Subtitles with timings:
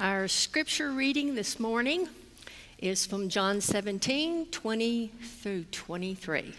[0.00, 2.08] Our scripture reading this morning
[2.78, 6.54] is from John 17 20 through 23.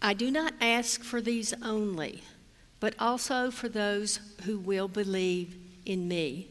[0.00, 2.22] I do not ask for these only,
[2.80, 5.54] but also for those who will believe
[5.84, 6.48] in me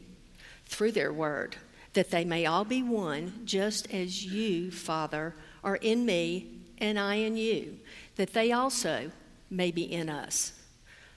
[0.66, 1.56] through their word,
[1.92, 6.46] that they may all be one, just as you, Father, are in me
[6.78, 7.78] and I in you,
[8.16, 9.10] that they also
[9.50, 10.52] may be in us,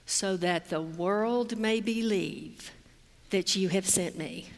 [0.06, 2.72] so that the world may believe
[3.30, 4.50] that you have sent me.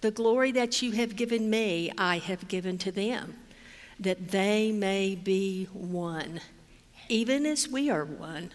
[0.00, 3.36] The glory that you have given me, I have given to them,
[4.00, 6.40] that they may be one,
[7.08, 8.50] even as we are one,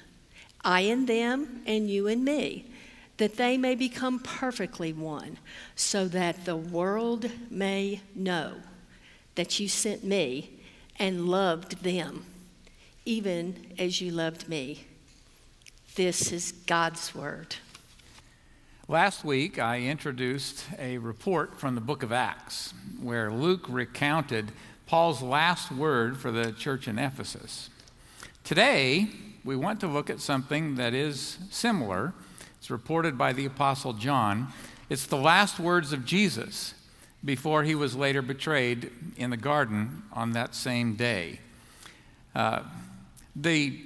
[0.64, 2.66] I and them, and you and me,
[3.18, 5.38] that they may become perfectly one,
[5.76, 8.56] so that the world may know
[9.36, 10.59] that you sent me
[11.00, 12.26] and loved them,
[13.06, 14.86] even as you loved me.
[15.95, 17.56] This is God's word.
[18.90, 24.53] Last week, I introduced a report from the book of Acts where Luke recounted
[24.86, 27.70] Paul's last word for the church in Ephesus.
[28.45, 29.09] Today,
[29.44, 32.14] we want to look at something that is similar.
[32.59, 34.53] It's reported by the Apostle John.
[34.90, 36.73] It's the last words of Jesus
[37.25, 41.42] before he was later betrayed in the garden on that same day.
[42.34, 42.62] Uh,
[43.36, 43.81] the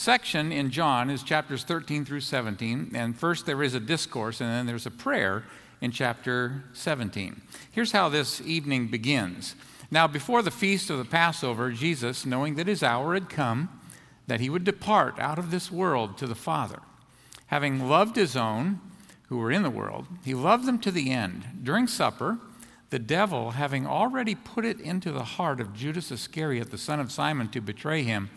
[0.00, 4.48] section in John is chapters 13 through 17, and first there is a discourse, and
[4.48, 5.44] then there's a prayer
[5.82, 7.38] in chapter 17.
[7.70, 9.54] Here's how this evening begins.
[9.90, 13.68] Now, before the feast of the Passover, Jesus, knowing that his hour had come,
[14.26, 16.80] that he would depart out of this world to the Father,
[17.48, 18.80] having loved his own
[19.28, 21.44] who were in the world, he loved them to the end.
[21.62, 22.38] During supper,
[22.88, 27.12] the devil, having already put it into the heart of Judas Iscariot, the son of
[27.12, 28.30] Simon, to betray him,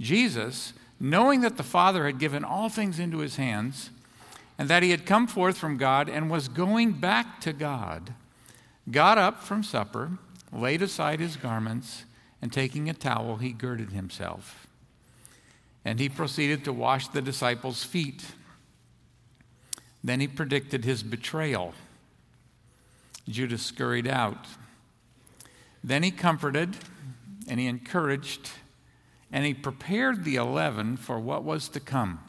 [0.00, 3.90] Jesus, knowing that the Father had given all things into his hands,
[4.58, 8.12] and that he had come forth from God and was going back to God,
[8.90, 10.18] got up from supper,
[10.52, 12.04] laid aside his garments,
[12.42, 14.66] and taking a towel, he girded himself.
[15.84, 18.24] And he proceeded to wash the disciples' feet.
[20.02, 21.74] Then he predicted his betrayal.
[23.28, 24.46] Judas scurried out.
[25.82, 26.76] Then he comforted
[27.48, 28.50] and he encouraged
[29.32, 32.20] and he prepared the 11 for what was to come.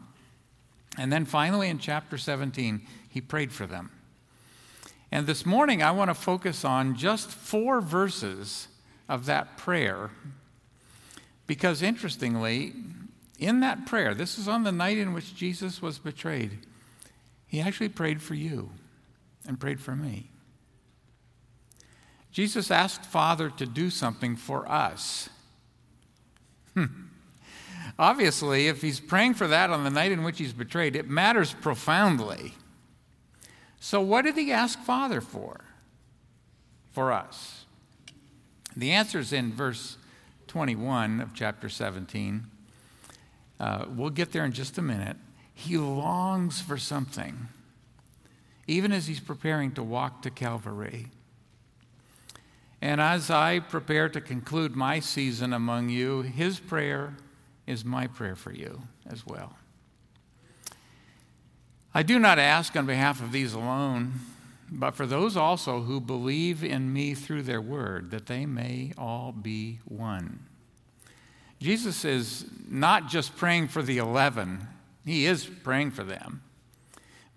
[0.97, 3.91] And then finally, in chapter 17, he prayed for them.
[5.11, 8.67] And this morning, I want to focus on just four verses
[9.07, 10.11] of that prayer.
[11.47, 12.73] Because interestingly,
[13.39, 16.59] in that prayer, this is on the night in which Jesus was betrayed,
[17.47, 18.69] he actually prayed for you
[19.47, 20.29] and prayed for me.
[22.31, 25.29] Jesus asked Father to do something for us.
[26.87, 27.09] Hmm.
[27.97, 31.53] Obviously, if he's praying for that on the night in which he's betrayed, it matters
[31.53, 32.53] profoundly.
[33.79, 35.61] So, what did he ask Father for?
[36.91, 37.65] For us.
[38.75, 39.97] The answer is in verse
[40.47, 42.45] 21 of chapter 17.
[43.59, 45.17] Uh, we'll get there in just a minute.
[45.53, 47.49] He longs for something,
[48.65, 51.07] even as he's preparing to walk to Calvary.
[52.81, 57.15] And as I prepare to conclude my season among you, his prayer
[57.67, 59.57] is my prayer for you as well.
[61.93, 64.13] I do not ask on behalf of these alone,
[64.71, 69.31] but for those also who believe in me through their word, that they may all
[69.31, 70.39] be one.
[71.59, 74.67] Jesus is not just praying for the 11,
[75.05, 76.41] he is praying for them,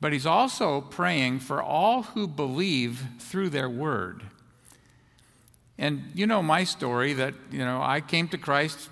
[0.01, 4.23] but he's also praying for all who believe through their word.
[5.79, 8.89] And you know my story that, you know, I came to Christ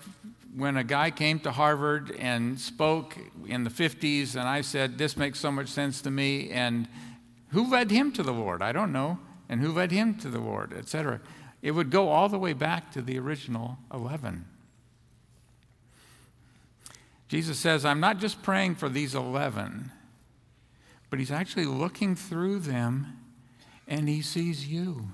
[0.56, 5.16] when a guy came to Harvard and spoke in the 50s, and I said, This
[5.16, 6.50] makes so much sense to me.
[6.50, 6.88] And
[7.48, 8.62] who led him to the Lord?
[8.62, 9.18] I don't know.
[9.48, 11.20] And who led him to the Lord, etc.
[11.62, 14.44] It would go all the way back to the original 11.
[17.28, 19.92] Jesus says, I'm not just praying for these 11,
[21.10, 23.18] but he's actually looking through them
[23.86, 25.08] and he sees you.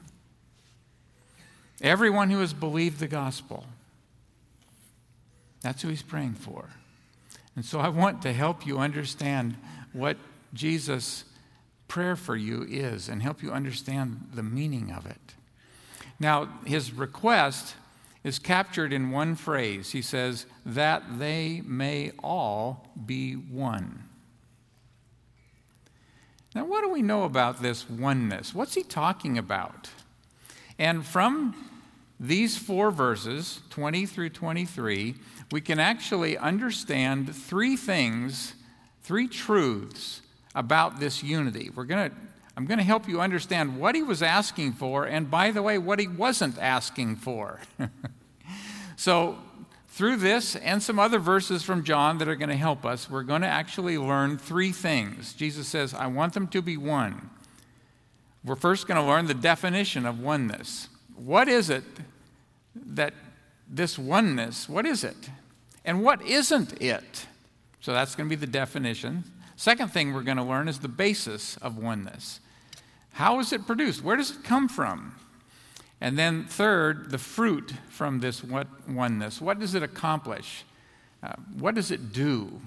[1.80, 3.64] Everyone who has believed the gospel.
[5.60, 6.70] That's who he's praying for.
[7.54, 9.56] And so I want to help you understand
[9.92, 10.16] what
[10.54, 11.24] Jesus'
[11.88, 15.34] prayer for you is and help you understand the meaning of it.
[16.18, 17.74] Now, his request
[18.24, 19.92] is captured in one phrase.
[19.92, 24.02] He says, that they may all be one.
[26.54, 28.54] Now, what do we know about this oneness?
[28.54, 29.90] What's he talking about?
[30.78, 31.54] And from
[32.18, 35.14] these four verses, 20 through 23,
[35.52, 38.54] we can actually understand three things,
[39.02, 40.22] three truths
[40.54, 41.70] about this unity.
[41.74, 42.16] We're going to
[42.56, 45.76] I'm going to help you understand what he was asking for, and by the way,
[45.76, 47.60] what he wasn't asking for.
[48.96, 49.36] so,
[49.88, 53.24] through this and some other verses from John that are going to help us, we're
[53.24, 55.34] going to actually learn three things.
[55.34, 57.28] Jesus says, I want them to be one.
[58.46, 60.88] We're first going to learn the definition of oneness.
[61.16, 61.82] What is it
[62.74, 63.12] that
[63.68, 65.30] this oneness, what is it?
[65.84, 67.26] And what isn't it?
[67.80, 69.24] So that's going to be the definition.
[69.56, 72.38] Second thing we're going to learn is the basis of oneness.
[73.12, 74.04] How is it produced?
[74.04, 75.14] Where does it come from?
[76.00, 79.40] And then, third, the fruit from this oneness.
[79.40, 80.64] What does it accomplish?
[81.22, 82.60] Uh, what does it do?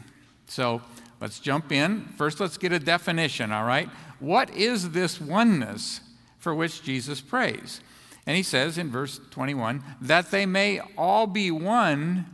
[0.48, 0.82] So
[1.22, 2.06] let's jump in.
[2.18, 3.88] First, let's get a definition, all right?
[4.20, 6.02] What is this oneness
[6.38, 7.82] for which Jesus prays?
[8.26, 12.26] And he says in verse 21 that they may all be one,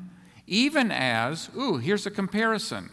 [0.47, 2.89] even as, ooh, here's a comparison.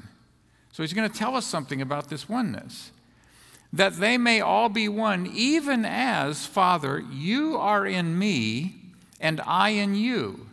[0.72, 2.92] So he's going to tell us something about this oneness
[3.72, 8.74] that they may all be one, even as, Father, you are in me
[9.18, 10.46] and I in you,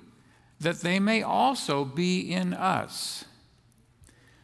[0.59, 3.25] that they may also be in us.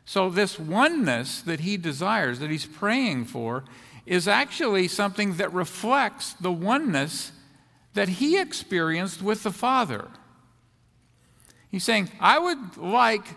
[0.06, 3.64] So, this oneness that he desires, that he's praying for,
[4.06, 7.32] is actually something that reflects the oneness
[7.96, 10.08] that he experienced with the Father.
[11.72, 13.28] He's saying, I would like,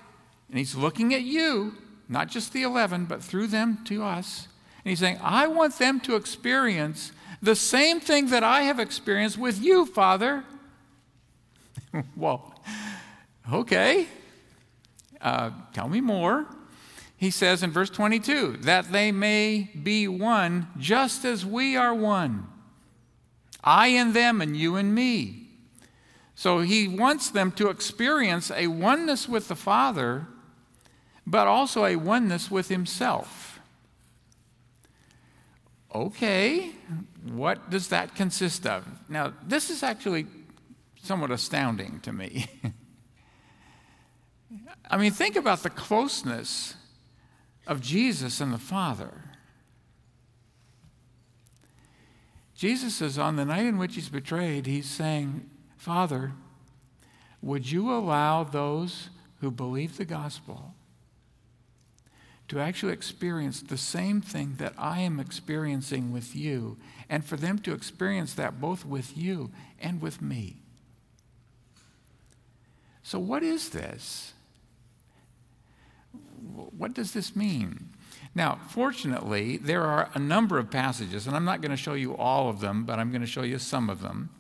[0.48, 1.74] and he's looking at you,
[2.08, 4.46] not just the 11, but through them to us.
[4.84, 9.38] And he's saying, I want them to experience the same thing that I have experienced
[9.38, 10.44] with you, Father.
[12.16, 12.54] well,
[13.52, 14.06] okay.
[15.20, 16.46] Uh, tell me more.
[17.18, 22.46] He says in verse 22 that they may be one just as we are one.
[23.62, 25.48] I in them and you in me.
[26.36, 30.28] So he wants them to experience a oneness with the Father,
[31.26, 33.58] but also a oneness with himself.
[35.92, 36.70] Okay,
[37.24, 38.86] what does that consist of?
[39.08, 40.26] Now, this is actually
[41.02, 42.46] somewhat astounding to me.
[44.90, 46.74] I mean, think about the closeness
[47.68, 49.12] of Jesus and the Father.
[52.56, 56.32] Jesus is on the night in which he's betrayed, he's saying, Father,
[57.40, 59.10] would you allow those
[59.40, 60.74] who believe the gospel
[62.48, 66.78] to actually experience the same thing that I am experiencing with you,
[67.08, 70.56] and for them to experience that both with you and with me.
[73.02, 74.32] So, what is this?
[76.76, 77.90] What does this mean?
[78.34, 82.16] Now, fortunately, there are a number of passages, and I'm not going to show you
[82.16, 84.30] all of them, but I'm going to show you some of them.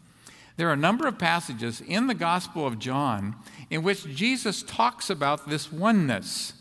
[0.56, 3.36] There are a number of passages in the Gospel of John
[3.70, 6.52] in which Jesus talks about this oneness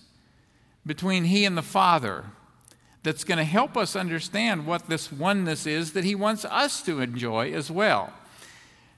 [0.86, 2.26] between He and the Father
[3.04, 7.02] that's going to help us understand what this oneness is that He wants us to
[7.02, 8.14] enjoy as well.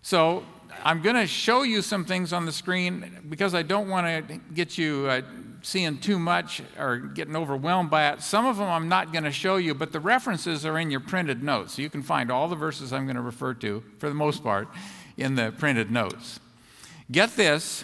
[0.01, 0.43] So,
[0.83, 4.39] I'm going to show you some things on the screen because I don't want to
[4.53, 5.21] get you uh,
[5.61, 8.21] seeing too much or getting overwhelmed by it.
[8.21, 10.99] Some of them I'm not going to show you, but the references are in your
[10.99, 11.75] printed notes.
[11.75, 14.43] So you can find all the verses I'm going to refer to, for the most
[14.43, 14.67] part,
[15.17, 16.39] in the printed notes.
[17.11, 17.83] Get this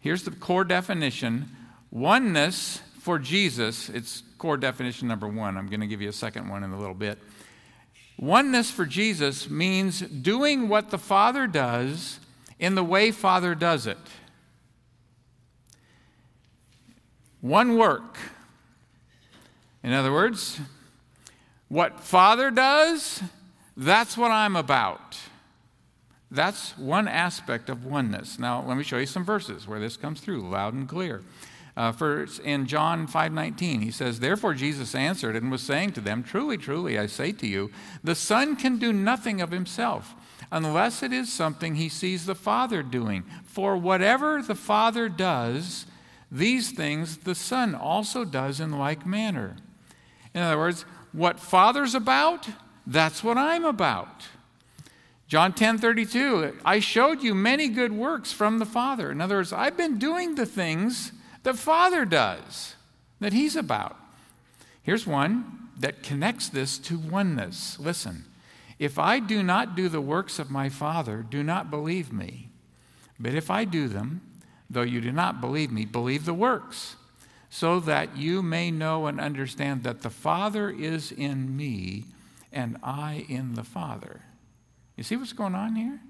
[0.00, 1.48] here's the core definition
[1.90, 5.56] oneness for Jesus, it's core definition number one.
[5.56, 7.18] I'm going to give you a second one in a little bit.
[8.18, 12.18] Oneness for Jesus means doing what the Father does
[12.58, 13.98] in the way Father does it.
[17.44, 18.16] One work.
[19.82, 20.58] In other words,
[21.68, 23.22] what Father does,
[23.76, 25.18] that's what I'm about.
[26.30, 28.38] That's one aspect of oneness.
[28.38, 31.20] Now, let me show you some verses where this comes through loud and clear.
[31.76, 36.22] Uh, first, in John 5:19, he says, "Therefore Jesus answered and was saying to them,
[36.22, 37.70] Truly, truly, I say to you,
[38.02, 40.14] the Son can do nothing of himself,
[40.50, 43.22] unless it is something he sees the Father doing.
[43.44, 45.84] For whatever the Father does,
[46.34, 49.56] these things the Son also does in like manner."
[50.34, 52.48] In other words, what Father's about,
[52.86, 54.26] that's what I'm about.
[55.28, 59.10] John 10:32, I showed you many good works from the Father.
[59.10, 61.12] In other words, I've been doing the things
[61.44, 62.74] the Father does,
[63.20, 63.96] that He's about.
[64.82, 67.78] Here's one that connects this to oneness.
[67.78, 68.26] Listen,
[68.78, 72.50] if I do not do the works of my Father, do not believe me.
[73.18, 74.20] But if I do them,
[74.74, 76.96] though you do not believe me, believe the works,
[77.48, 82.04] so that you may know and understand that the Father is in me
[82.52, 84.20] and I in the Father.
[84.96, 86.00] You see what's going on here?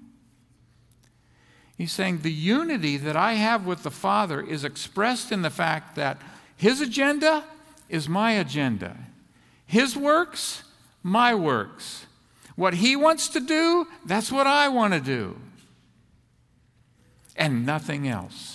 [1.77, 5.95] He's saying the unity that I have with the Father is expressed in the fact
[5.95, 6.21] that
[6.55, 7.43] His agenda
[7.89, 8.97] is my agenda.
[9.65, 10.63] His works,
[11.03, 12.05] my works.
[12.55, 15.37] What he wants to do, that's what I want to do.
[17.35, 18.54] And nothing else.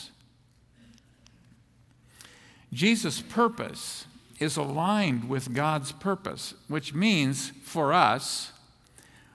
[2.72, 4.06] Jesus' purpose
[4.38, 8.52] is aligned with God's purpose, which means for us,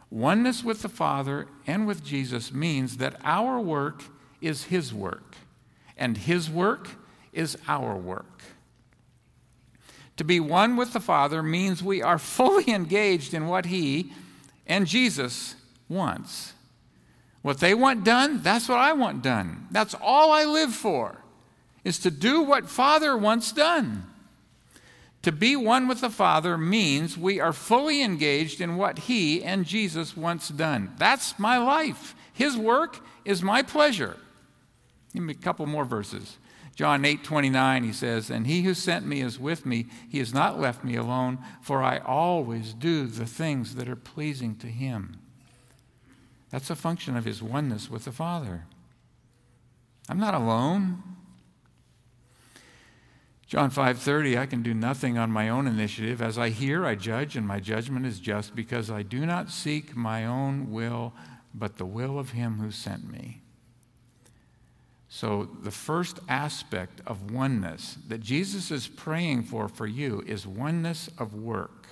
[0.09, 4.03] oneness with the Father and with Jesus means that our work
[4.41, 5.35] is His work,
[5.97, 6.89] and His work
[7.33, 8.41] is our work.
[10.17, 14.11] To be one with the Father means we are fully engaged in what He
[14.65, 15.55] and Jesus
[15.89, 16.53] wants.
[17.41, 19.67] What they want done, that's what I want done.
[19.69, 21.21] That's all I live for,
[21.85, 24.05] is to do what Father wants done.
[25.21, 29.65] To be one with the Father means we are fully engaged in what He and
[29.65, 30.93] Jesus wants done.
[30.97, 32.13] That's my life.
[32.33, 34.17] His work is my pleasure.
[35.13, 36.37] Give me a couple more verses.
[36.75, 39.85] John 8 29, he says, And he who sent me is with me.
[40.09, 44.57] He has not left me alone, for I always do the things that are pleasing
[44.57, 45.19] to him.
[46.51, 48.65] That's a function of his oneness with the Father.
[50.09, 51.01] I'm not alone.
[53.55, 57.37] John 5:30 I can do nothing on my own initiative as I hear I judge
[57.37, 61.13] and my judgment is just because I do not seek my own will
[61.53, 63.43] but the will of him who sent me.
[65.07, 71.09] So, the first aspect of oneness that Jesus is praying for for you is oneness
[71.17, 71.87] of work.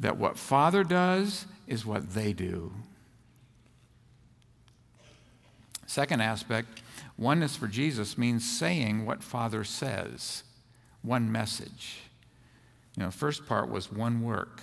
[0.00, 2.72] That what Father does is what they do.
[5.88, 6.82] Second aspect,
[7.16, 10.42] oneness for Jesus means saying what Father says,
[11.00, 12.02] one message.
[12.94, 14.60] You know, first part was one work.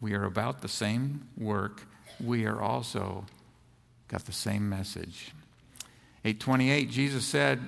[0.00, 1.82] We are about the same work.
[2.24, 3.26] We are also
[4.06, 5.32] got the same message.
[6.24, 7.60] 828, Jesus said,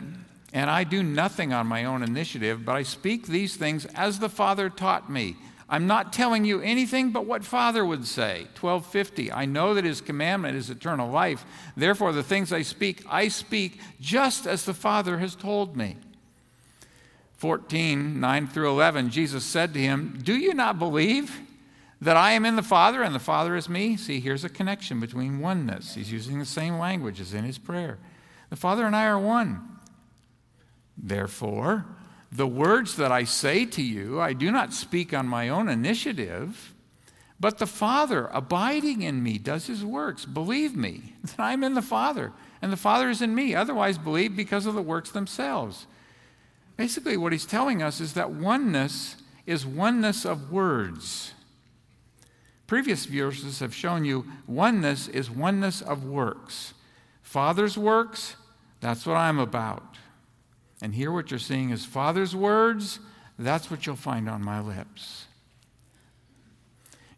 [0.52, 4.28] And I do nothing on my own initiative, but I speak these things as the
[4.28, 5.34] Father taught me.
[5.68, 8.46] I'm not telling you anything but what Father would say.
[8.58, 11.44] 1250, I know that his commandment is eternal life.
[11.76, 15.96] Therefore, the things I speak, I speak just as the Father has told me.
[17.36, 21.38] 14, 9 through 11, Jesus said to him, Do you not believe
[22.00, 23.96] that I am in the Father and the Father is me?
[23.96, 25.94] See, here's a connection between oneness.
[25.94, 27.98] He's using the same language as in his prayer.
[28.50, 29.68] The Father and I are one.
[30.96, 31.84] Therefore,
[32.30, 36.74] the words that I say to you, I do not speak on my own initiative,
[37.40, 40.24] but the Father abiding in me does his works.
[40.24, 43.54] Believe me that I'm in the Father, and the Father is in me.
[43.54, 45.86] Otherwise, believe because of the works themselves.
[46.76, 49.16] Basically, what he's telling us is that oneness
[49.46, 51.32] is oneness of words.
[52.66, 56.74] Previous verses have shown you oneness is oneness of works.
[57.22, 58.36] Father's works,
[58.80, 59.96] that's what I'm about.
[60.80, 63.00] And here, what you're seeing is Father's words,
[63.38, 65.26] that's what you'll find on my lips.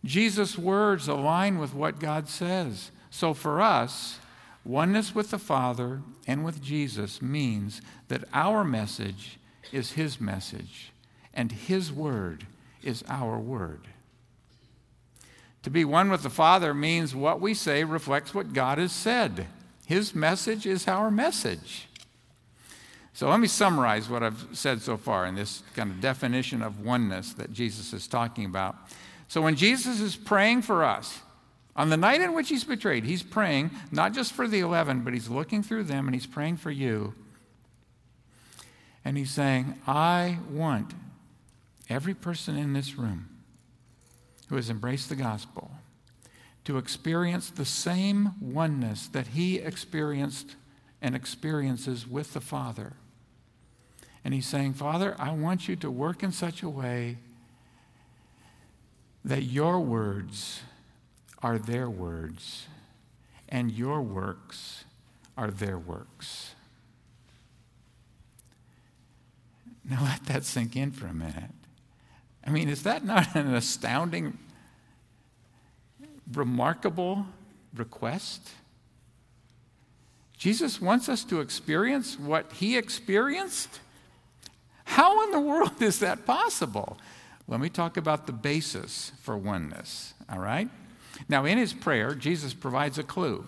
[0.05, 2.91] Jesus' words align with what God says.
[3.11, 4.19] So for us,
[4.65, 9.39] oneness with the Father and with Jesus means that our message
[9.73, 10.93] is His message,
[11.35, 12.47] and His word
[12.83, 13.89] is our word.
[15.65, 19.47] To be one with the Father means what we say reflects what God has said.
[19.87, 21.90] His message is our message.
[23.21, 26.81] So let me summarize what I've said so far in this kind of definition of
[26.81, 28.77] oneness that Jesus is talking about.
[29.29, 31.21] So when Jesus is praying for us,
[31.77, 35.13] on the night in which he's betrayed, he's praying not just for the 11, but
[35.13, 37.13] he's looking through them and he's praying for you.
[39.05, 40.95] And he's saying, I want
[41.91, 43.29] every person in this room
[44.49, 45.73] who has embraced the gospel
[46.65, 50.57] to experience the same oneness that he experienced
[51.03, 52.95] and experiences with the Father.
[54.31, 57.17] And he's saying, Father, I want you to work in such a way
[59.25, 60.61] that your words
[61.43, 62.69] are their words
[63.49, 64.85] and your works
[65.37, 66.55] are their works.
[69.85, 71.51] Now let that sink in for a minute.
[72.47, 74.39] I mean, is that not an astounding
[76.33, 77.27] remarkable
[77.75, 78.51] request?
[80.39, 83.81] Jesus wants us to experience what he experienced?
[84.91, 86.99] How in the world is that possible?
[87.47, 90.69] Let me talk about the basis for oneness, all right?
[91.29, 93.47] Now, in his prayer, Jesus provides a clue.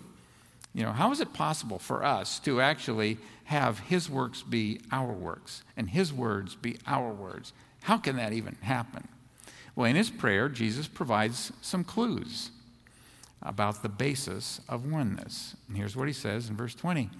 [0.73, 5.13] You know, how is it possible for us to actually have his works be our
[5.13, 7.53] works and his words be our words?
[7.83, 9.09] How can that even happen?
[9.75, 12.51] Well, in his prayer, Jesus provides some clues
[13.43, 15.57] about the basis of oneness.
[15.67, 17.11] And here's what he says in verse 20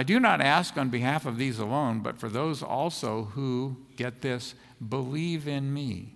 [0.00, 4.22] I do not ask on behalf of these alone, but for those also who, get
[4.22, 4.54] this,
[4.88, 6.14] believe in me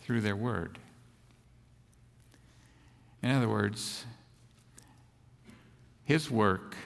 [0.00, 0.78] through their word.
[3.24, 4.04] In other words,
[6.04, 6.76] his work,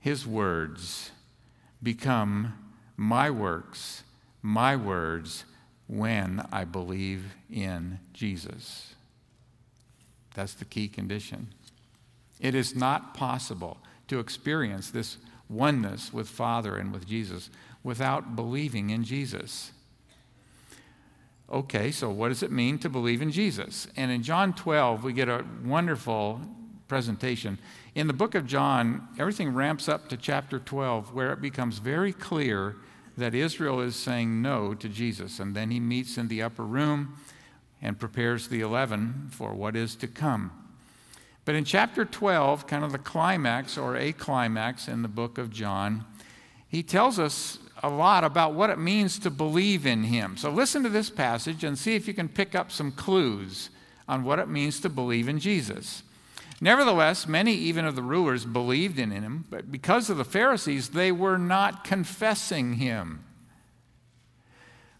[0.00, 1.12] his words
[1.80, 2.54] become
[2.96, 4.02] my works,
[4.42, 5.44] my words,
[5.86, 8.96] when I believe in Jesus.
[10.34, 11.54] That's the key condition.
[12.40, 17.50] It is not possible to experience this oneness with Father and with Jesus
[17.82, 19.72] without believing in Jesus.
[21.50, 23.86] Okay, so what does it mean to believe in Jesus?
[23.96, 26.40] And in John 12, we get a wonderful
[26.88, 27.58] presentation.
[27.94, 32.12] In the book of John, everything ramps up to chapter 12, where it becomes very
[32.12, 32.76] clear
[33.16, 35.38] that Israel is saying no to Jesus.
[35.38, 37.16] And then he meets in the upper room
[37.80, 40.50] and prepares the 11 for what is to come.
[41.46, 45.52] But in chapter 12, kind of the climax or a climax in the book of
[45.52, 46.04] John,
[46.68, 50.36] he tells us a lot about what it means to believe in him.
[50.36, 53.70] So listen to this passage and see if you can pick up some clues
[54.08, 56.02] on what it means to believe in Jesus.
[56.60, 61.12] Nevertheless, many even of the rulers believed in him, but because of the Pharisees, they
[61.12, 63.24] were not confessing him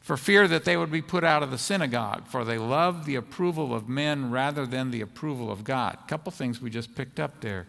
[0.06, 3.16] for fear that they would be put out of the synagogue, for they loved the
[3.16, 5.98] approval of men rather than the approval of God.
[6.00, 7.66] A couple things we just picked up there.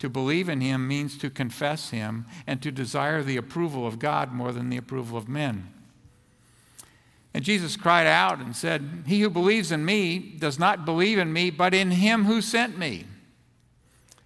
[0.00, 4.32] To believe in him means to confess him and to desire the approval of God
[4.32, 5.72] more than the approval of men.
[7.32, 11.32] And Jesus cried out and said, He who believes in me does not believe in
[11.32, 13.06] me, but in him who sent me.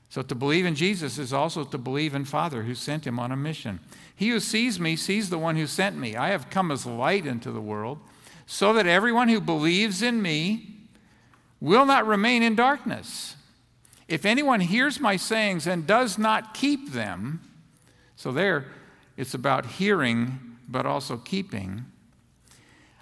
[0.08, 3.30] So to believe in Jesus is also to believe in Father who sent him on
[3.30, 3.78] a mission.
[4.14, 6.16] He who sees me sees the one who sent me.
[6.16, 7.98] I have come as light into the world,
[8.46, 10.66] so that everyone who believes in me
[11.60, 13.36] will not remain in darkness.
[14.08, 17.40] If anyone hears my sayings and does not keep them,
[18.16, 18.66] so there
[19.16, 20.38] it's about hearing
[20.68, 21.84] but also keeping.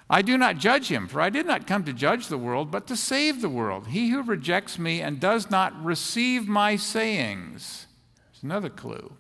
[0.08, 2.88] I do not judge him, for I did not come to judge the world, but
[2.88, 3.88] to save the world.
[3.88, 7.86] He who rejects me and does not receive my sayings.
[8.32, 9.12] There's another clue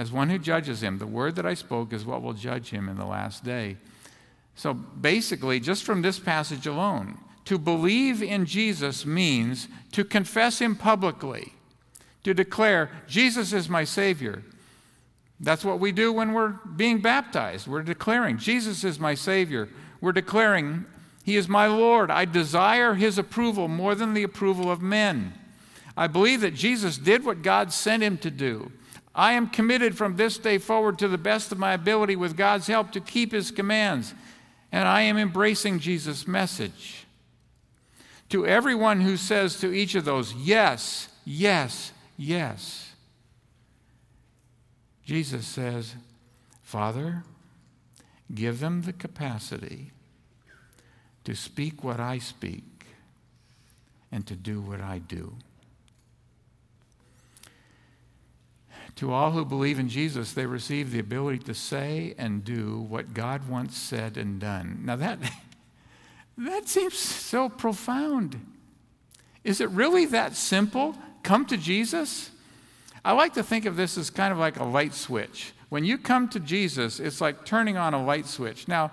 [0.00, 0.96] as one who judges him.
[0.96, 3.76] The word that I spoke is what will judge him in the last day.
[4.54, 10.74] So basically, just from this passage alone, to believe in Jesus means to confess him
[10.74, 11.52] publicly,
[12.24, 14.42] to declare, Jesus is my Savior.
[15.38, 17.66] That's what we do when we're being baptized.
[17.66, 19.68] We're declaring, Jesus is my Savior.
[20.00, 20.86] We're declaring,
[21.24, 22.10] He is my Lord.
[22.10, 25.34] I desire His approval more than the approval of men.
[25.94, 28.72] I believe that Jesus did what God sent Him to do.
[29.14, 32.66] I am committed from this day forward to the best of my ability with God's
[32.66, 34.14] help to keep his commands.
[34.70, 37.06] And I am embracing Jesus' message.
[38.28, 42.92] To everyone who says to each of those, yes, yes, yes,
[45.04, 45.96] Jesus says,
[46.62, 47.24] Father,
[48.32, 49.90] give them the capacity
[51.24, 52.86] to speak what I speak
[54.12, 55.34] and to do what I do.
[58.96, 63.14] To all who believe in Jesus, they receive the ability to say and do what
[63.14, 64.82] God once said and done.
[64.84, 65.18] Now, that,
[66.38, 68.44] that seems so profound.
[69.44, 70.96] Is it really that simple?
[71.22, 72.30] Come to Jesus?
[73.04, 75.52] I like to think of this as kind of like a light switch.
[75.70, 78.68] When you come to Jesus, it's like turning on a light switch.
[78.68, 78.90] Now,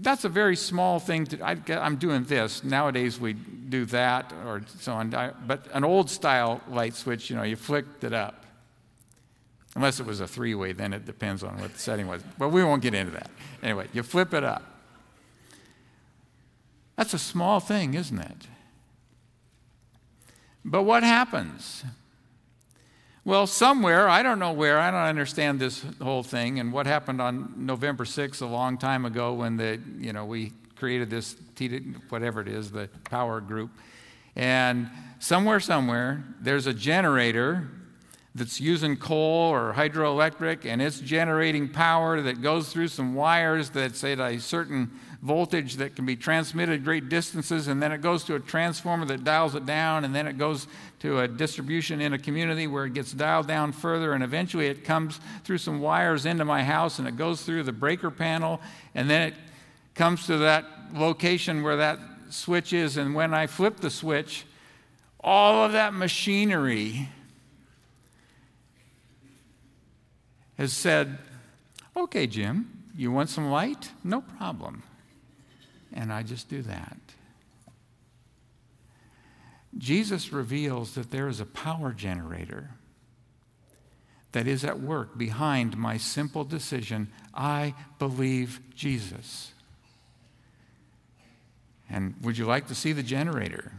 [0.00, 4.62] that's a very small thing to I, am doing this nowadays we do that or
[4.78, 5.10] so on
[5.46, 8.46] but an old style light switch you know you flicked it up
[9.74, 12.22] Unless it was a three way, then it depends on what the setting was.
[12.38, 13.30] But we won't get into that.
[13.62, 14.62] Anyway, you flip it up.
[16.96, 18.46] That's a small thing, isn't it?
[20.64, 21.84] But what happens?
[23.24, 27.20] Well, somewhere, I don't know where, I don't understand this whole thing and what happened
[27.20, 31.36] on November 6th a long time ago when the, you know, we created this,
[32.08, 33.70] whatever it is, the power group.
[34.34, 37.68] And somewhere, somewhere, there's a generator
[38.34, 44.04] that's using coal or hydroelectric and it's generating power that goes through some wires that's
[44.04, 44.90] at a certain
[45.22, 49.24] voltage that can be transmitted great distances and then it goes to a transformer that
[49.24, 50.68] dials it down and then it goes
[51.00, 54.84] to a distribution in a community where it gets dialed down further and eventually it
[54.84, 58.60] comes through some wires into my house and it goes through the breaker panel
[58.94, 59.34] and then it
[59.94, 60.64] comes to that
[60.94, 61.98] location where that
[62.30, 64.44] switch is and when I flip the switch
[65.18, 67.08] all of that machinery
[70.58, 71.18] has said,
[71.96, 73.92] Okay, Jim, you want some light?
[74.04, 74.82] No problem.
[75.92, 76.98] And I just do that.
[79.76, 82.70] Jesus reveals that there is a power generator
[84.32, 89.52] that is at work behind my simple decision I believe Jesus.
[91.88, 93.72] And would you like to see the generator?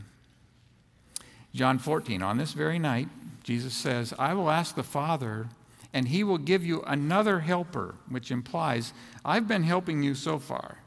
[1.53, 3.09] John 14, on this very night,
[3.43, 5.49] Jesus says, I will ask the Father,
[5.93, 8.93] and he will give you another helper, which implies,
[9.25, 10.79] I've been helping you so far.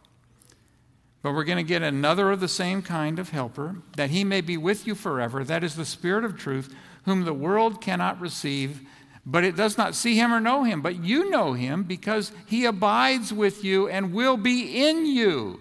[1.23, 4.41] But we're going to get another of the same kind of helper, that he may
[4.41, 5.45] be with you forever.
[5.45, 8.81] That is the Spirit of truth, whom the world cannot receive,
[9.25, 10.83] but it does not see him or know him.
[10.83, 15.61] But you know him because he abides with you and will be in you.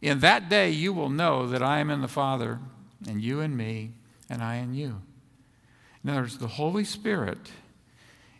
[0.00, 2.58] In that day you will know that I am in the Father,
[3.06, 3.92] and you in me,
[4.30, 5.02] and I in you.
[6.06, 7.50] In other words, the Holy Spirit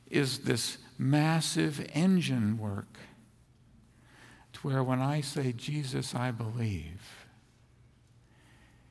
[0.08, 2.96] is this massive engine work
[4.52, 7.26] to where when I say, Jesus, I believe,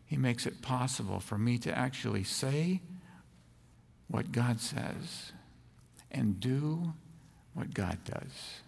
[0.06, 2.82] He makes it possible for me to actually say
[4.10, 5.32] what God says
[6.12, 6.96] and do
[7.54, 8.60] what God does.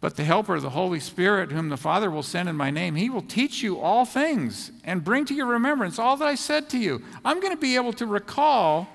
[0.00, 3.10] But the Helper, the Holy Spirit, whom the Father will send in my name, he
[3.10, 6.78] will teach you all things and bring to your remembrance all that I said to
[6.78, 7.02] you.
[7.24, 8.88] I'm going to be able to recall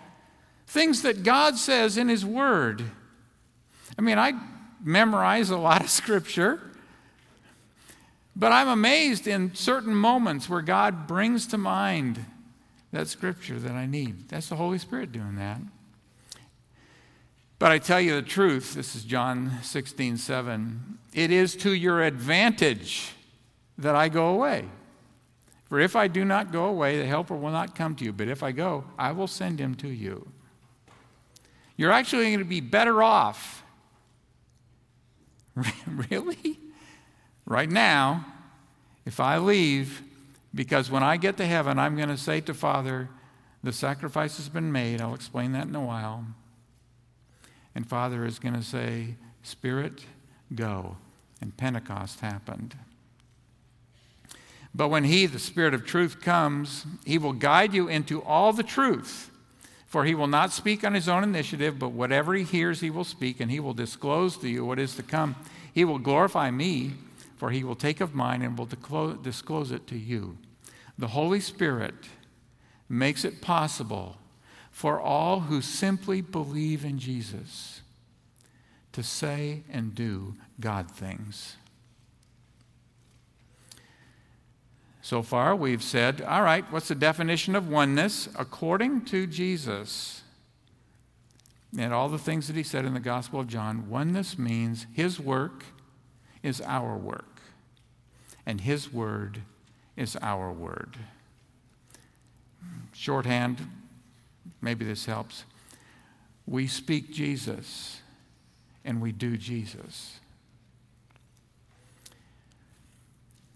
[0.66, 2.84] things that God says in His Word.
[3.98, 4.34] I mean, I
[4.82, 6.62] memorize a lot of Scripture,
[8.34, 12.26] but I'm amazed in certain moments where God brings to mind
[12.94, 14.30] that Scripture that I need.
[14.30, 15.60] That's the Holy Spirit doing that.
[17.64, 20.98] But I tell you the truth, this is John 16, 7.
[21.14, 23.14] It is to your advantage
[23.78, 24.66] that I go away.
[25.70, 28.12] For if I do not go away, the Helper will not come to you.
[28.12, 30.28] But if I go, I will send him to you.
[31.78, 33.64] You're actually going to be better off.
[35.88, 36.60] really?
[37.46, 38.26] Right now,
[39.06, 40.02] if I leave,
[40.54, 43.08] because when I get to heaven, I'm going to say to Father,
[43.64, 45.00] the sacrifice has been made.
[45.00, 46.26] I'll explain that in a while.
[47.76, 50.06] And Father is going to say, Spirit,
[50.54, 50.98] go.
[51.42, 52.76] And Pentecost happened.
[54.76, 58.64] But when He, the Spirit of truth, comes, He will guide you into all the
[58.64, 59.30] truth.
[59.88, 63.04] For He will not speak on His own initiative, but whatever He hears, He will
[63.04, 65.36] speak, and He will disclose to you what is to come.
[65.74, 66.94] He will glorify me,
[67.38, 68.66] for He will take of mine and will
[69.16, 70.38] disclose it to you.
[70.98, 71.96] The Holy Spirit
[72.88, 74.18] makes it possible
[74.74, 77.82] for all who simply believe in Jesus
[78.92, 81.56] to say and do God things.
[85.04, 88.28] So far, we've said, all right, what's the definition of oneness?
[88.38, 90.24] According to Jesus
[91.78, 95.20] and all the things that he said in the Gospel of John, oneness means his
[95.20, 95.66] work
[96.42, 97.42] is our work,
[98.46, 99.44] and his word
[99.96, 100.98] is our word.
[102.92, 103.68] Shorthand,
[104.64, 105.44] Maybe this helps.
[106.48, 108.00] We speak Jesus
[108.86, 110.22] and we do Jesus.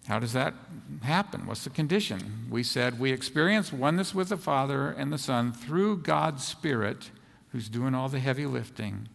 [0.06, 0.54] How does that
[1.02, 1.46] happen?
[1.46, 2.46] What's the condition?
[2.50, 7.10] We said we experience oneness with the Father and the Son through God's Spirit,
[7.52, 9.08] who's doing all the heavy lifting,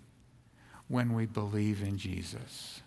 [0.87, 2.81] when we believe in Jesus.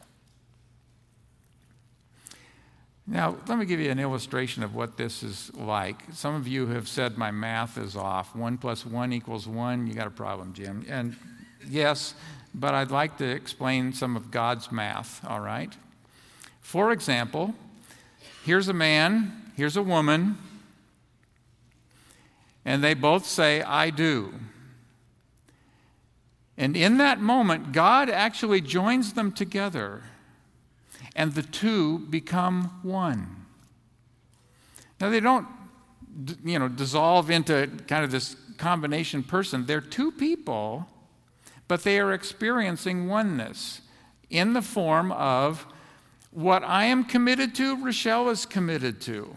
[3.08, 6.02] Now, let me give you an illustration of what this is like.
[6.12, 8.34] Some of you have said my math is off.
[8.34, 9.86] One plus one equals one.
[9.86, 10.84] You got a problem, Jim.
[10.88, 11.16] And
[11.68, 12.14] yes,
[12.52, 15.72] but I'd like to explain some of God's math, all right?
[16.60, 17.54] For example,
[18.44, 20.36] here's a man, here's a woman,
[22.64, 24.34] and they both say, I do.
[26.58, 30.02] And in that moment, God actually joins them together
[31.16, 33.46] and the two become one.
[35.00, 35.48] Now, they don't,
[36.44, 39.66] you know, dissolve into kind of this combination person.
[39.66, 40.86] They're two people,
[41.66, 43.80] but they are experiencing oneness
[44.30, 45.66] in the form of
[46.30, 49.34] what I am committed to, Rochelle is committed to.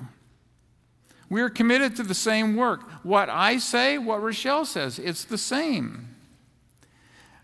[1.29, 2.81] We're committed to the same work.
[3.03, 6.15] What I say, what Rochelle says, it's the same.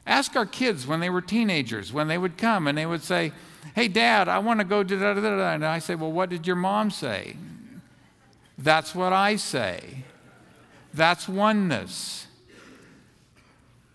[0.06, 3.32] Ask our kids when they were teenagers, when they would come and they would say,
[3.74, 5.54] Hey, dad, I want to go da da da da.
[5.54, 7.36] And I say, Well, what did your mom say?
[8.58, 10.04] That's what I say.
[10.94, 12.28] That's oneness.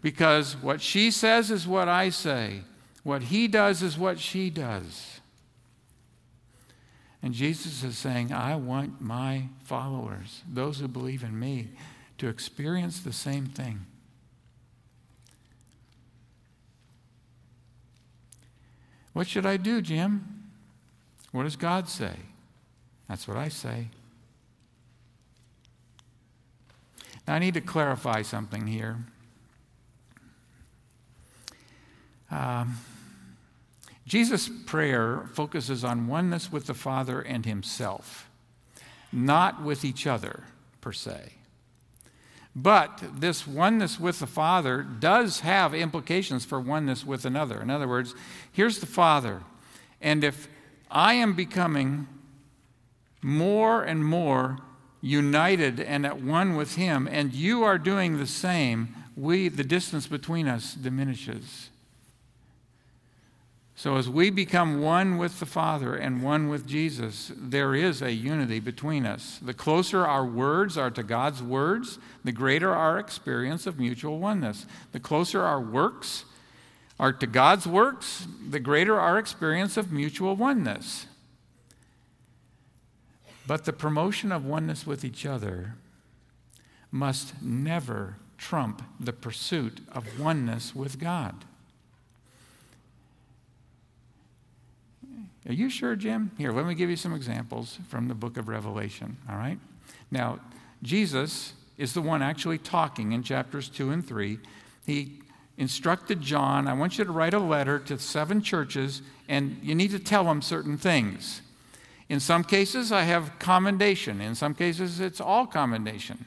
[0.02, 2.62] Because what she says is what I say,
[3.02, 5.20] what he does is what she does.
[7.22, 11.68] And Jesus is saying, I want my followers, those who believe in me,
[12.18, 13.84] to experience the same thing.
[19.12, 20.50] What should I do, Jim?
[21.32, 22.14] What does God say?
[23.08, 23.88] That's what I say.
[27.26, 28.98] Now, I need to clarify something here.
[32.30, 32.78] Um,
[34.06, 38.28] Jesus' prayer focuses on oneness with the Father and Himself,
[39.12, 40.44] not with each other
[40.80, 41.34] per se.
[42.54, 47.60] But this oneness with the Father does have implications for oneness with another.
[47.60, 48.14] In other words,
[48.50, 49.42] here's the Father,
[50.00, 50.48] and if
[50.90, 52.08] I am becoming
[53.22, 54.58] more and more
[55.00, 60.06] united and at one with Him, and you are doing the same, we, the distance
[60.06, 61.69] between us diminishes.
[63.80, 68.12] So, as we become one with the Father and one with Jesus, there is a
[68.12, 69.38] unity between us.
[69.40, 74.66] The closer our words are to God's words, the greater our experience of mutual oneness.
[74.92, 76.26] The closer our works
[76.98, 81.06] are to God's works, the greater our experience of mutual oneness.
[83.46, 85.76] But the promotion of oneness with each other
[86.90, 91.46] must never trump the pursuit of oneness with God.
[95.50, 96.30] Are you sure, Jim?
[96.38, 99.58] Here, let me give you some examples from the book of Revelation, all right?
[100.08, 100.38] Now,
[100.80, 104.38] Jesus is the one actually talking in chapters 2 and 3.
[104.86, 105.18] He
[105.58, 109.90] instructed John, I want you to write a letter to seven churches, and you need
[109.90, 111.42] to tell them certain things.
[112.08, 114.20] In some cases, I have commendation.
[114.20, 116.26] In some cases, it's all commendation.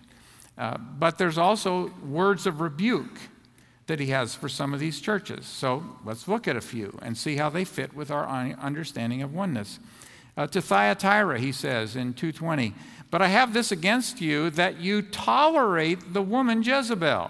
[0.58, 3.18] Uh, but there's also words of rebuke
[3.88, 5.46] that he has for some of these churches.
[5.46, 9.34] So let's look at a few and see how they fit with our understanding of
[9.34, 9.80] oneness.
[10.36, 12.74] Uh, to Thyatira, he says in 220,
[13.12, 17.30] But I have this against you that you tolerate the woman Jezebel,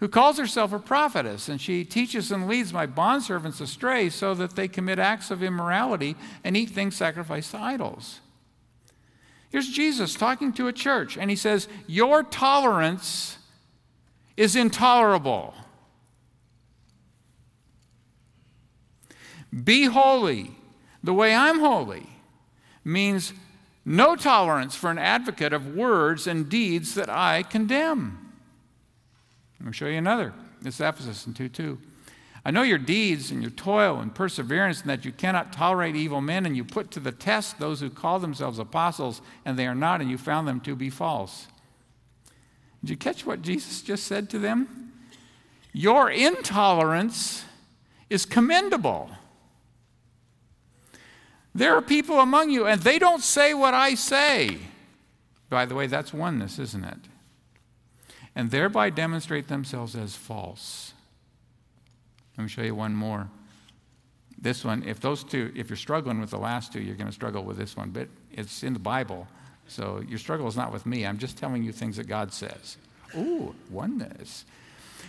[0.00, 4.54] who calls herself a prophetess, and she teaches and leads my bondservants astray so that
[4.54, 8.20] they commit acts of immorality and eat things sacrificed to idols.
[9.50, 13.37] Here's Jesus talking to a church, and he says, Your tolerance
[14.38, 15.52] is intolerable.
[19.64, 20.52] Be holy
[21.02, 22.06] the way I'm holy
[22.84, 23.32] means
[23.84, 28.32] no tolerance for an advocate of words and deeds that I condemn.
[29.58, 30.32] Let me show you another.
[30.62, 31.78] This is Ephesus in 2 2.
[32.44, 36.20] I know your deeds and your toil and perseverance, and that you cannot tolerate evil
[36.20, 39.74] men, and you put to the test those who call themselves apostles, and they are
[39.74, 41.48] not, and you found them to be false.
[42.80, 44.92] Did you catch what Jesus just said to them?
[45.72, 47.44] Your intolerance
[48.08, 49.10] is commendable.
[51.54, 54.58] There are people among you, and they don't say what I say.
[55.50, 56.98] By the way, that's oneness, isn't it?
[58.34, 60.92] And thereby demonstrate themselves as false.
[62.36, 63.28] Let me show you one more.
[64.40, 67.12] This one, if those two, if you're struggling with the last two, you're going to
[67.12, 69.26] struggle with this one, but it's in the Bible.
[69.68, 71.06] So your struggle is not with me.
[71.06, 72.78] I'm just telling you things that God says.
[73.16, 74.44] Ooh, oneness.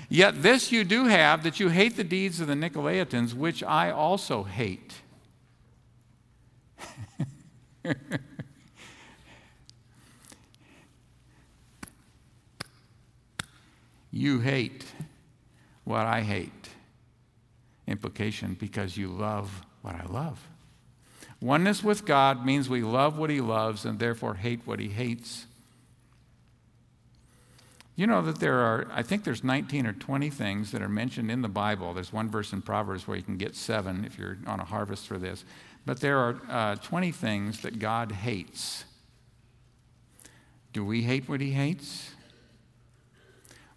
[0.09, 3.89] Yet this you do have, that you hate the deeds of the Nicolaitans, which I
[3.91, 4.93] also hate.
[14.11, 14.85] you hate
[15.83, 16.69] what I hate.
[17.87, 20.39] Implication because you love what I love.
[21.41, 25.45] Oneness with God means we love what He loves and therefore hate what He hates.
[27.95, 31.29] You know that there are, I think there's 19 or 20 things that are mentioned
[31.29, 31.93] in the Bible.
[31.93, 35.05] There's one verse in Proverbs where you can get seven if you're on a harvest
[35.05, 35.43] for this.
[35.85, 38.85] But there are uh, 20 things that God hates.
[40.71, 42.11] Do we hate what He hates?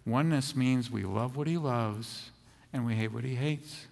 [0.05, 2.29] Oneness means we love what He loves
[2.71, 3.87] and we hate what He hates.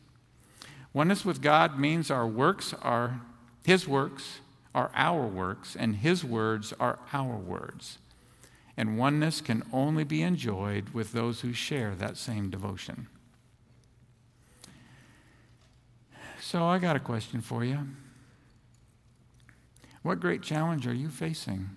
[0.94, 3.22] Oneness with God means our works are
[3.64, 4.40] his works
[4.74, 7.98] are our works, and His words are our words.
[8.78, 13.08] And oneness can only be enjoyed with those who share that same devotion.
[16.40, 17.80] So, I got a question for you.
[20.02, 21.70] What great challenge are you facing?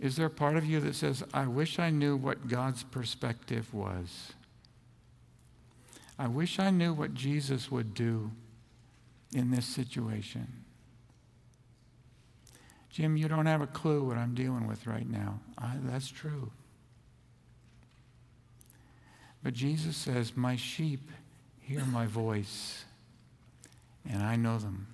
[0.00, 3.72] Is there a part of you that says, I wish I knew what God's perspective
[3.72, 4.32] was?
[6.22, 8.30] I wish I knew what Jesus would do
[9.34, 10.46] in this situation.
[12.90, 15.40] Jim, you don't have a clue what I'm dealing with right now.
[15.58, 16.52] I, that's true.
[19.42, 21.10] But Jesus says, My sheep
[21.58, 22.84] hear my voice,
[24.08, 24.86] and I know them,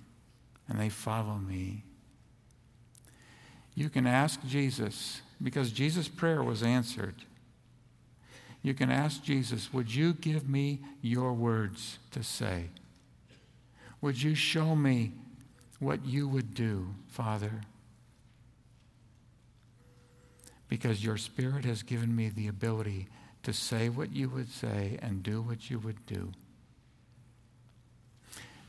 [0.67, 1.83] and they follow me.
[3.75, 7.13] You can ask Jesus, because Jesus' prayer was answered
[8.61, 12.65] you can ask Jesus, Would you give me your words to say?
[14.01, 15.11] Would you show me
[15.79, 17.61] what you would do, Father?
[20.67, 23.07] Because your Spirit has given me the ability
[23.43, 26.31] to say what you would say and do what you would do.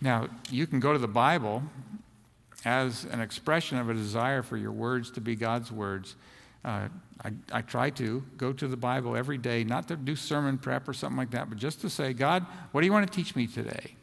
[0.01, 1.63] Now, you can go to the Bible
[2.65, 6.17] as an expression of a desire for your words to be God's words.
[6.65, 6.89] Uh,
[7.25, 10.89] I, I try to go to the Bible every day, not to do sermon prep
[10.89, 13.37] or something like that, but just to say, God, what do you want to teach
[13.37, 13.95] me today?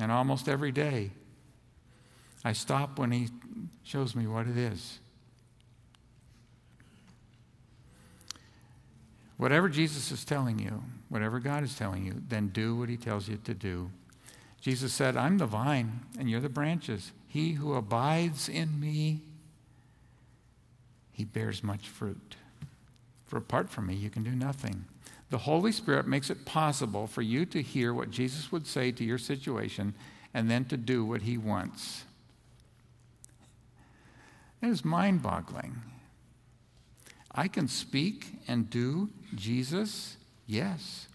[0.00, 1.10] And almost every day,
[2.44, 3.28] I stop when He
[3.82, 4.98] shows me what it is.
[9.36, 13.28] Whatever Jesus is telling you, whatever God is telling you, then do what He tells
[13.28, 13.90] you to do.
[14.62, 17.12] Jesus said, I'm the vine, and you're the branches.
[17.28, 19.20] He who abides in me,
[21.16, 22.36] he bears much fruit.
[23.24, 24.84] For apart from me, you can do nothing.
[25.30, 29.02] The Holy Spirit makes it possible for you to hear what Jesus would say to
[29.02, 29.94] your situation
[30.34, 32.04] and then to do what he wants.
[34.60, 35.80] It is mind boggling.
[37.34, 40.18] I can speak and do Jesus?
[40.46, 41.08] Yes.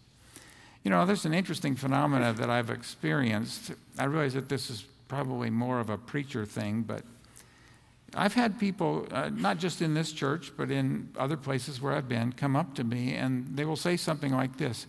[0.84, 3.72] You know, there's an interesting phenomena that I've experienced.
[4.00, 7.04] I realize that this is probably more of a preacher thing, but
[8.14, 12.10] I've had people, uh, not just in this church, but in other places where I've
[12.10, 14.88] been, come up to me and they will say something like this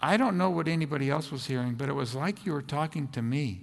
[0.00, 3.08] I don't know what anybody else was hearing, but it was like you were talking
[3.08, 3.62] to me.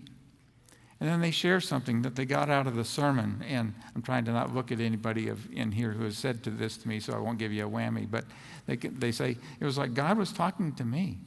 [0.99, 3.43] And then they share something that they got out of the sermon.
[3.47, 6.49] And I'm trying to not look at anybody of, in here who has said to
[6.49, 8.09] this to me, so I won't give you a whammy.
[8.09, 8.25] But
[8.67, 11.17] they, they say, it was like God was talking to me.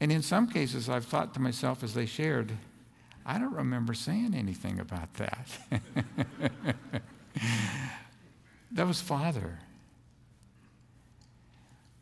[0.00, 2.52] And in some cases, I've thought to myself as they shared,
[3.26, 5.48] I don't remember saying anything about that.
[8.72, 9.58] that was Father.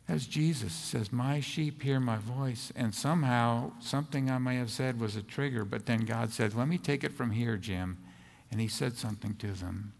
[0.07, 2.73] As Jesus says, My sheep hear my voice.
[2.75, 6.67] And somehow, something I may have said was a trigger, but then God said, Let
[6.67, 7.97] me take it from here, Jim.
[8.51, 9.93] And he said something to them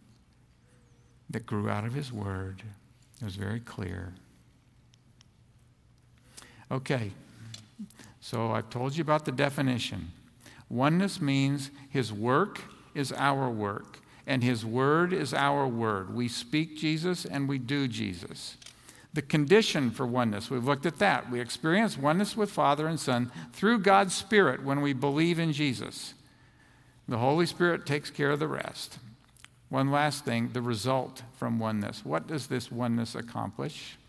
[1.29, 2.61] that grew out of his word.
[3.21, 4.13] It was very clear.
[6.69, 7.11] Okay,
[8.19, 10.11] so I've told you about the definition.
[10.73, 12.59] Oneness means his work
[12.95, 16.15] is our work, and his word is our word.
[16.15, 18.57] We speak Jesus and we do Jesus.
[19.13, 21.29] The condition for oneness, we've looked at that.
[21.29, 26.15] We experience oneness with Father and Son through God's Spirit when we believe in Jesus.
[27.07, 28.97] The Holy Spirit takes care of the rest.
[29.69, 32.03] One last thing the result from oneness.
[32.03, 33.99] What does this oneness accomplish?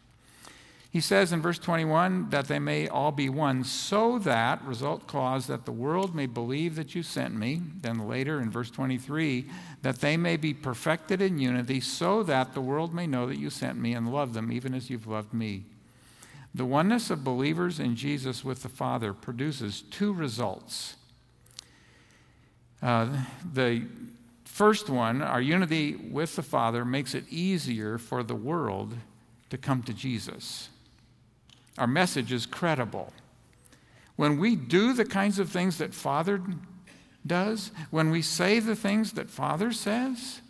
[0.95, 5.49] He says in verse 21 that they may all be one, so that, result clause,
[5.49, 7.61] that the world may believe that you sent me.
[7.81, 9.45] Then later in verse 23,
[9.83, 13.51] that they may be perfected in unity, so that the world may know that you
[13.51, 15.65] sent me and love them even as you've loved me.
[16.55, 20.95] The oneness of believers in Jesus with the Father produces two results.
[22.81, 23.83] Uh, the
[24.45, 28.95] first one, our unity with the Father, makes it easier for the world
[29.51, 30.69] to come to Jesus.
[31.79, 33.13] Our message is credible.
[34.17, 36.41] When we do the kinds of things that Father
[37.27, 40.41] does, when we say the things that Father says,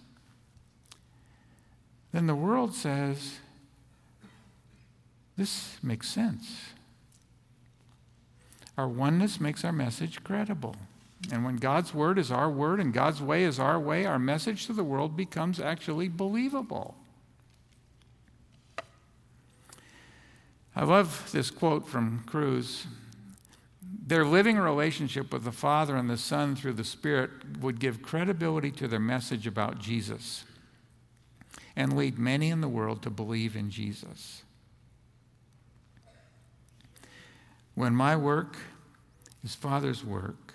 [2.13, 3.39] then the world says,
[5.37, 6.61] this makes sense.
[8.77, 10.77] Our oneness makes our message credible.
[11.33, 14.67] And when God's word is our word and God's way is our way, our message
[14.67, 16.97] to the world becomes actually believable.
[20.77, 22.87] I love this quote from Kruse.
[24.07, 28.71] Their living relationship with the Father and the Son through the Spirit would give credibility
[28.73, 30.45] to their message about Jesus
[31.77, 34.43] and lead many in the world to believe in Jesus.
[37.75, 38.57] When my work
[39.45, 40.55] is Father's work,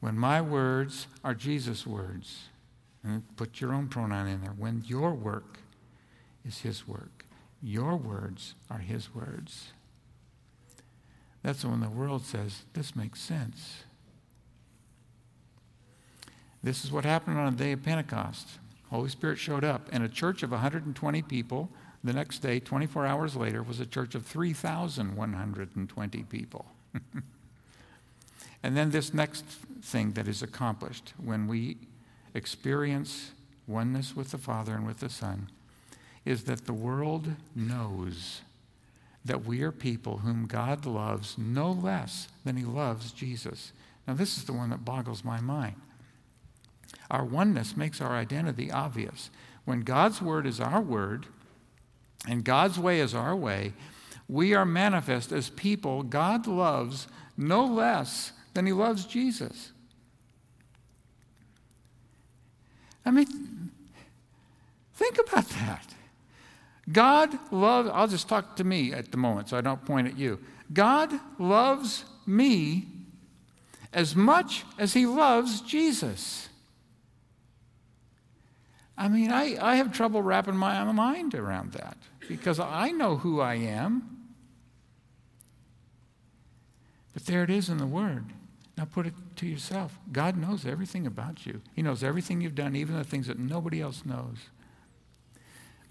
[0.00, 2.44] when my words are Jesus' words,
[3.02, 5.58] and put your own pronoun in there, when your work
[6.44, 7.15] is His work,
[7.62, 9.68] your words are his words.
[11.42, 13.84] That's when the world says, This makes sense.
[16.62, 18.48] This is what happened on the day of Pentecost.
[18.90, 21.70] Holy Spirit showed up, and a church of 120 people
[22.02, 26.66] the next day, 24 hours later, was a church of 3,120 people.
[28.62, 29.44] and then this next
[29.82, 31.78] thing that is accomplished when we
[32.34, 33.32] experience
[33.66, 35.48] oneness with the Father and with the Son
[36.26, 38.42] is that the world knows
[39.24, 43.72] that we are people whom God loves no less than he loves Jesus.
[44.06, 45.76] Now, this is the one that boggles my mind.
[47.10, 49.30] Our oneness makes our identity obvious.
[49.64, 51.26] When God's word is our word
[52.28, 53.72] and God's way is our way,
[54.28, 57.06] we are manifest as people God loves
[57.36, 59.72] no less than he loves Jesus.
[63.04, 63.70] I mean,
[64.94, 65.94] think about that.
[66.90, 70.16] God loves, I'll just talk to me at the moment so I don't point at
[70.16, 70.38] you.
[70.72, 72.86] God loves me
[73.92, 76.48] as much as he loves Jesus.
[78.96, 81.96] I mean, I, I have trouble wrapping my mind around that
[82.28, 84.16] because I know who I am.
[87.12, 88.26] But there it is in the Word.
[88.76, 89.98] Now put it to yourself.
[90.12, 93.80] God knows everything about you, He knows everything you've done, even the things that nobody
[93.80, 94.36] else knows.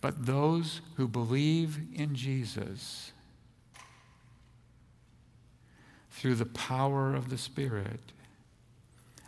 [0.06, 3.12] But those who believe in Jesus
[6.12, 8.12] through the power of the Spirit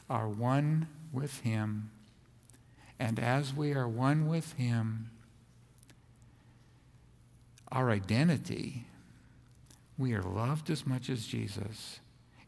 [0.07, 1.89] are one with Him.
[2.99, 5.09] And as we are one with Him,
[7.71, 8.85] our identity,
[9.97, 12.01] we are loved as much as Jesus,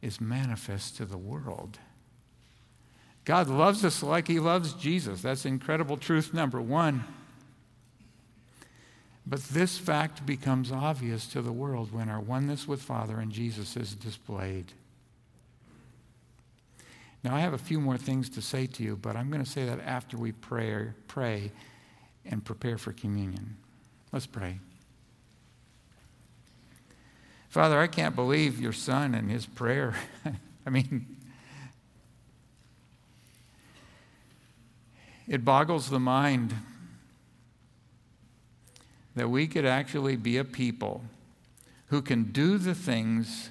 [0.04, 1.80] is manifest to the world.
[3.26, 5.24] God loves us like He loves Jesus.
[5.24, 7.06] That's incredible truth number one.
[9.30, 13.78] But this fact becomes obvious to the world when our oneness with Father and Jesus
[13.78, 14.74] is displayed.
[17.24, 19.50] Now, I have a few more things to say to you, but I'm going to
[19.50, 21.52] say that after we pray, pray
[22.26, 23.58] and prepare for communion.
[24.12, 24.60] Let's pray.
[27.50, 29.94] Father, I can't believe your son and his prayer.
[30.66, 31.18] I mean,
[35.28, 36.56] it boggles the mind
[39.16, 41.04] that we could actually be a people
[41.88, 43.50] who can do the things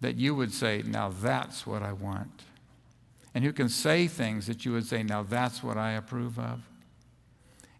[0.00, 2.42] that you would say, now that's what I want.
[3.34, 6.60] And who can say things that you would say, now that's what I approve of.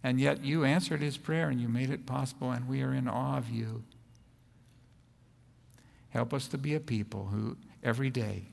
[0.02, 3.08] And yet you answered his prayer and you made it possible, and we are in
[3.08, 3.82] awe of you.
[6.10, 8.44] Help us to be a people who every day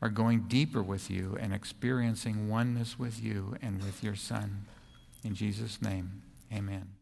[0.00, 4.66] are going deeper with you and experiencing oneness with you and with your Son.
[5.24, 6.97] In Jesus' name, amen.